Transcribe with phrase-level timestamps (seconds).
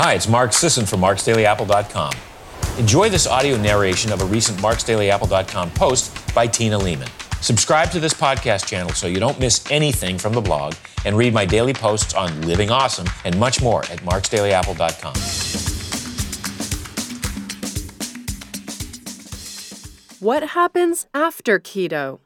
[0.00, 2.12] Hi, it's Mark Sisson from marksdailyapple.com.
[2.78, 7.08] Enjoy this audio narration of a recent marksdailyapple.com post by Tina Leaman.
[7.40, 10.74] Subscribe to this podcast channel so you don't miss anything from the blog
[11.04, 15.14] and read my daily posts on living awesome and much more at marksdailyapple.com.
[20.20, 22.20] What happens after keto?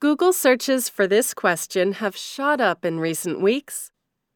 [0.00, 3.90] Google searches for this question have shot up in recent weeks.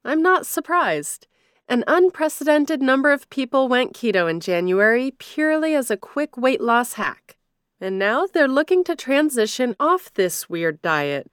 [0.05, 1.27] I'm not surprised.
[1.69, 6.93] An unprecedented number of people went keto in January purely as a quick weight loss
[6.93, 7.37] hack.
[7.81, 11.29] And now they're looking to transition off this weird diet.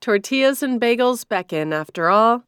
[0.00, 2.42] Tortillas and bagels beckon, after all.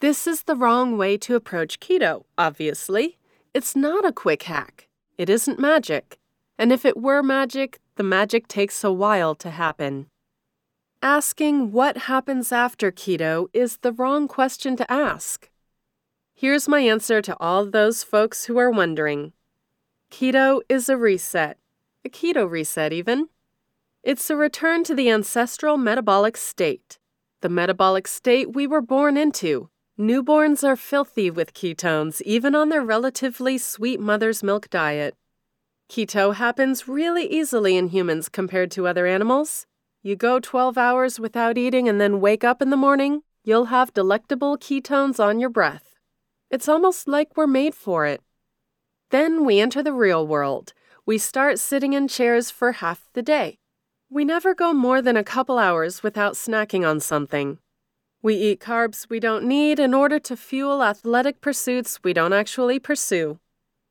[0.00, 3.18] This is the wrong way to approach keto, obviously.
[3.52, 4.88] It's not a quick hack.
[5.18, 6.18] It isn't magic.
[6.58, 10.06] And if it were magic, the magic takes a while to happen.
[11.02, 15.50] Asking what happens after keto is the wrong question to ask.
[16.36, 19.32] Here's my answer to all those folks who are wondering
[20.10, 21.58] Keto is a reset,
[22.04, 23.28] a keto reset, even.
[24.02, 26.98] It's a return to the ancestral metabolic state,
[27.40, 29.70] the metabolic state we were born into.
[29.96, 35.14] Newborns are filthy with ketones, even on their relatively sweet mother's milk diet.
[35.88, 39.66] Keto happens really easily in humans compared to other animals.
[40.02, 43.94] You go 12 hours without eating and then wake up in the morning, you'll have
[43.94, 45.93] delectable ketones on your breath.
[46.50, 48.20] It's almost like we're made for it.
[49.10, 50.72] Then we enter the real world.
[51.06, 53.58] We start sitting in chairs for half the day.
[54.10, 57.58] We never go more than a couple hours without snacking on something.
[58.22, 62.78] We eat carbs we don't need in order to fuel athletic pursuits we don't actually
[62.78, 63.38] pursue.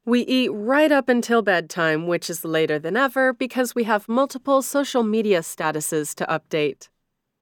[0.06, 4.62] We eat right up until bedtime, which is later than ever because we have multiple
[4.62, 6.90] social media statuses to update.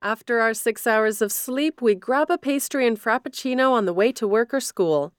[0.04, 4.12] After our six hours of sleep, we grab a pastry and frappuccino on the way
[4.14, 5.14] to work or school.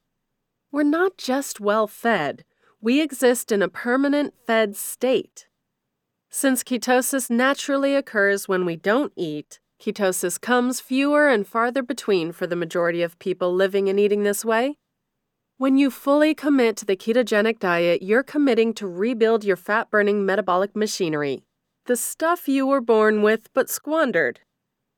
[0.73, 2.45] We're not just well fed,
[2.81, 5.47] we exist in a permanent fed state.
[6.31, 12.49] Since ketosis naturally occurs when we don't eat, ketosis comes fewer and farther between for
[12.49, 14.79] the majority of people living and eating this way.
[15.59, 20.27] When you fully commit to the ketogenic diet, you're committing to rebuild your fat burning
[20.27, 21.45] metabolic machinery.
[21.87, 24.41] The stuff you were born with but squandered.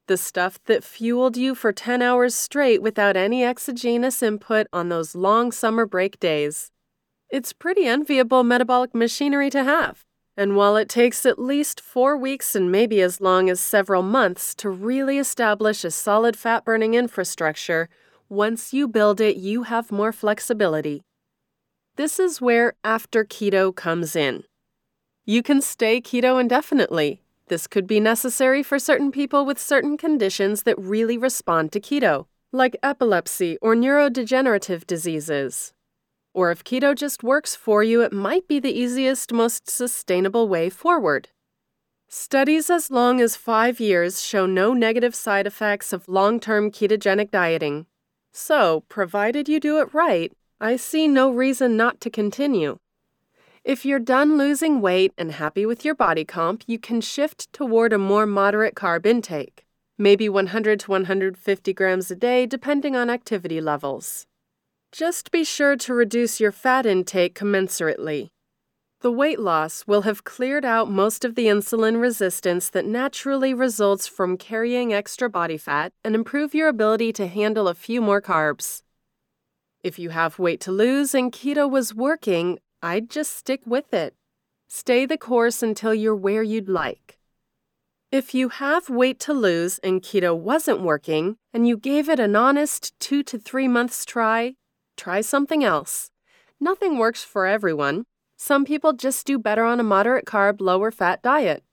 [0.06, 5.14] The stuff that fueled you for 10 hours straight without any exogenous input on those
[5.14, 6.70] long summer break days.
[7.30, 10.04] It's pretty enviable metabolic machinery to have.
[10.36, 14.54] And while it takes at least four weeks and maybe as long as several months
[14.56, 17.88] to really establish a solid fat burning infrastructure,
[18.28, 21.02] once you build it, you have more flexibility.
[21.96, 24.44] This is where after keto comes in.
[25.24, 27.23] You can stay keto indefinitely.
[27.48, 32.26] This could be necessary for certain people with certain conditions that really respond to keto,
[32.52, 35.72] like epilepsy or neurodegenerative diseases.
[36.32, 40.70] Or if keto just works for you, it might be the easiest, most sustainable way
[40.70, 41.28] forward.
[42.08, 47.30] Studies as long as five years show no negative side effects of long term ketogenic
[47.30, 47.86] dieting,
[48.36, 52.78] so, provided you do it right, I see no reason not to continue.
[53.64, 57.94] If you're done losing weight and happy with your body comp, you can shift toward
[57.94, 59.64] a more moderate carb intake,
[59.96, 64.26] maybe 100 to 150 grams a day, depending on activity levels.
[64.92, 68.28] Just be sure to reduce your fat intake commensurately.
[69.00, 74.06] The weight loss will have cleared out most of the insulin resistance that naturally results
[74.06, 78.82] from carrying extra body fat and improve your ability to handle a few more carbs.
[79.82, 84.14] If you have weight to lose and keto was working, I'd just stick with it.
[84.68, 87.18] Stay the course until you're where you'd like.
[88.12, 92.36] If you have weight to lose and keto wasn't working, and you gave it an
[92.36, 94.56] honest two to three months try,
[94.98, 96.10] try something else.
[96.60, 98.04] Nothing works for everyone,
[98.36, 101.64] some people just do better on a moderate carb, lower fat diet.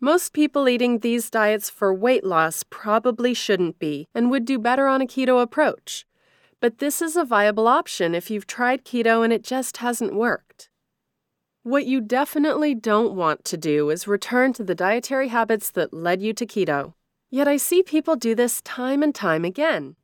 [0.00, 4.86] Most people eating these diets for weight loss probably shouldn't be and would do better
[4.86, 6.06] on a keto approach.
[6.64, 10.70] But this is a viable option if you've tried keto and it just hasn't worked.
[11.62, 16.22] What you definitely don't want to do is return to the dietary habits that led
[16.22, 16.94] you to keto.
[17.28, 19.96] Yet I see people do this time and time again.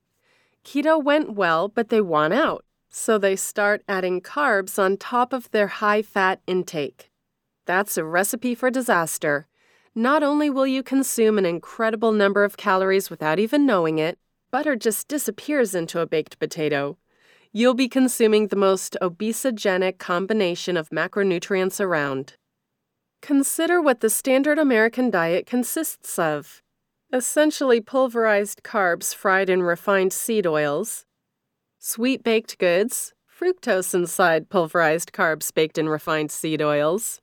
[0.62, 2.66] Keto went well, but they want out.
[2.90, 7.10] So they start adding carbs on top of their high fat intake.
[7.64, 9.46] That's a recipe for disaster.
[9.94, 14.18] Not only will you consume an incredible number of calories without even knowing it,
[14.50, 16.96] butter just disappears into a baked potato.
[17.52, 22.36] You'll be consuming the most obesogenic combination of macronutrients around.
[23.22, 26.62] Consider what the standard American diet consists of
[27.12, 31.04] essentially pulverized carbs fried in refined seed oils,
[31.78, 37.20] sweet baked goods, fructose inside pulverized carbs baked in refined seed oils.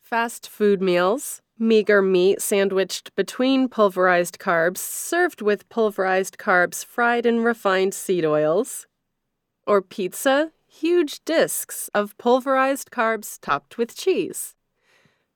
[0.00, 7.44] Fast food meals, meager meat sandwiched between pulverized carbs, served with pulverized carbs fried in
[7.44, 8.86] refined seed oils.
[9.66, 14.54] Or pizza, huge discs of pulverized carbs topped with cheese.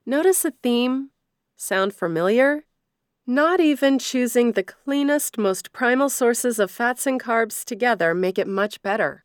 [0.07, 1.11] Notice a theme?
[1.57, 2.65] Sound familiar?
[3.27, 8.47] Not even choosing the cleanest, most primal sources of fats and carbs together make it
[8.49, 9.24] much better.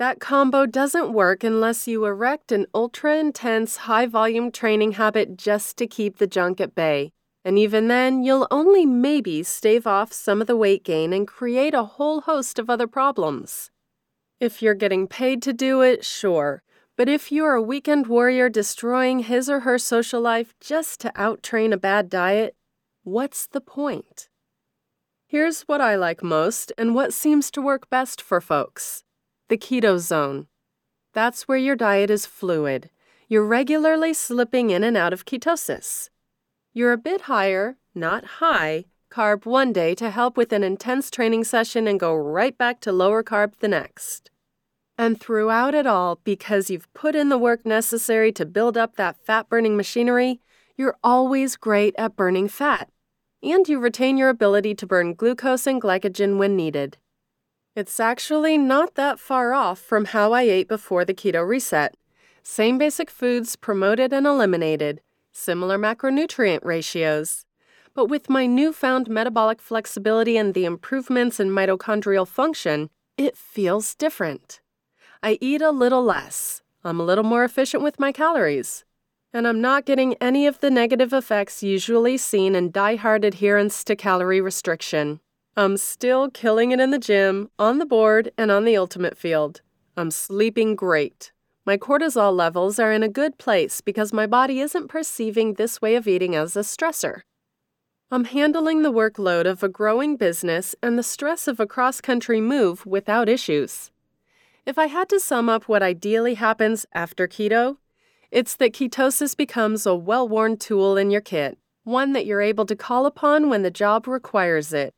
[0.00, 5.76] That combo doesn't work unless you erect an ultra intense, high volume training habit just
[5.76, 7.12] to keep the junk at bay.
[7.44, 11.74] And even then, you'll only maybe stave off some of the weight gain and create
[11.74, 13.70] a whole host of other problems.
[14.40, 16.62] If you're getting paid to do it, sure.
[16.96, 21.74] But if you're a weekend warrior destroying his or her social life just to outtrain
[21.74, 22.56] a bad diet,
[23.02, 24.30] what's the point?
[25.26, 29.04] Here's what I like most and what seems to work best for folks
[29.50, 30.46] the keto zone.
[31.12, 32.88] That's where your diet is fluid.
[33.26, 36.08] You're regularly slipping in and out of ketosis.
[36.72, 41.42] You're a bit higher, not high, carb one day to help with an intense training
[41.42, 44.30] session and go right back to lower carb the next.
[44.96, 49.16] And throughout it all, because you've put in the work necessary to build up that
[49.16, 50.38] fat burning machinery,
[50.76, 52.88] you're always great at burning fat.
[53.42, 56.98] And you retain your ability to burn glucose and glycogen when needed.
[57.80, 61.94] It's actually not that far off from how I ate before the keto reset.
[62.42, 65.00] Same basic foods promoted and eliminated,
[65.32, 67.46] similar macronutrient ratios.
[67.94, 74.60] But with my newfound metabolic flexibility and the improvements in mitochondrial function, it feels different.
[75.22, 78.84] I eat a little less, I'm a little more efficient with my calories,
[79.32, 83.96] and I'm not getting any of the negative effects usually seen in die-hard adherence to
[83.96, 85.20] calorie restriction.
[85.56, 89.62] I'm still killing it in the gym, on the board, and on the ultimate field.
[89.96, 91.32] I'm sleeping great.
[91.66, 95.96] My cortisol levels are in a good place because my body isn't perceiving this way
[95.96, 97.22] of eating as a stressor.
[98.12, 102.40] I'm handling the workload of a growing business and the stress of a cross country
[102.40, 103.90] move without issues.
[104.66, 107.76] If I had to sum up what ideally happens after keto,
[108.30, 112.66] it's that ketosis becomes a well worn tool in your kit, one that you're able
[112.66, 114.94] to call upon when the job requires it.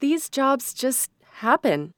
[0.00, 1.92] These jobs just happen.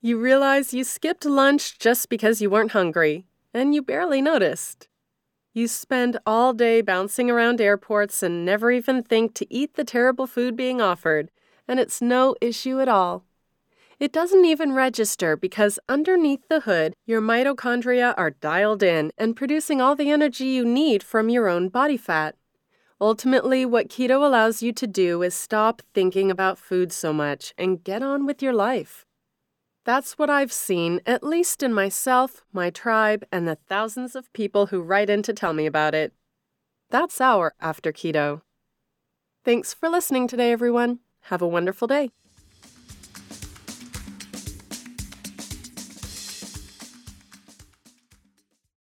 [0.00, 4.86] You realize you skipped lunch just because you weren't hungry, and you barely noticed.
[5.52, 10.26] You spend all day bouncing around airports and never even think to eat the terrible
[10.26, 11.30] food being offered,
[11.66, 13.24] and it's no issue at all.
[13.98, 19.80] It doesn't even register because underneath the hood, your mitochondria are dialed in and producing
[19.80, 22.36] all the energy you need from your own body fat.
[23.00, 27.82] Ultimately, what keto allows you to do is stop thinking about food so much and
[27.82, 29.04] get on with your life.
[29.84, 34.66] That's what I've seen, at least in myself, my tribe, and the thousands of people
[34.66, 36.14] who write in to tell me about it.
[36.90, 38.42] That's our After Keto.
[39.44, 41.00] Thanks for listening today, everyone.
[41.22, 42.10] Have a wonderful day.